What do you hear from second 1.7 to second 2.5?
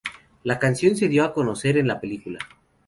en la película.